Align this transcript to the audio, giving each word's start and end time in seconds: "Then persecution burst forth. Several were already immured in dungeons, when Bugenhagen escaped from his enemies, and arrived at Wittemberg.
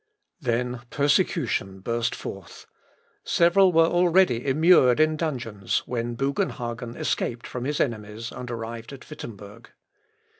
"Then 0.49 0.81
persecution 0.89 1.79
burst 1.79 2.15
forth. 2.15 2.65
Several 3.23 3.71
were 3.71 3.85
already 3.85 4.47
immured 4.47 4.99
in 4.99 5.15
dungeons, 5.15 5.83
when 5.85 6.15
Bugenhagen 6.15 6.97
escaped 6.97 7.45
from 7.45 7.65
his 7.65 7.79
enemies, 7.79 8.31
and 8.31 8.49
arrived 8.49 8.93
at 8.93 9.07
Wittemberg. 9.07 9.69